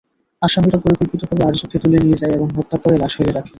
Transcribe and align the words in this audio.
আসামিরা 0.41 0.77
পরিকল্পিতভাবে 0.83 1.43
আরজুকে 1.45 1.77
তুলে 1.83 1.97
নিয়ে 2.03 2.19
যায় 2.21 2.33
এবং 2.37 2.47
হত্যা 2.57 2.77
করে 2.77 2.95
লাশ 3.01 3.11
ফেলে 3.17 3.31
রাখে। 3.31 3.49